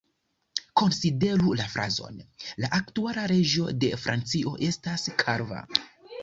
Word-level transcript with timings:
Konsideru 0.79 1.51
la 1.59 1.67
frazon 1.73 2.17
"La 2.63 2.71
aktuala 2.79 3.27
reĝo 3.33 3.67
de 3.85 3.93
Francio 4.07 4.55
estas 4.71 5.07
kalva. 5.25 5.63